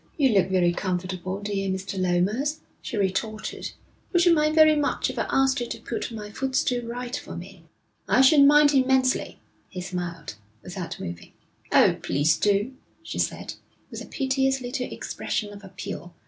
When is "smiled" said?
9.79-10.33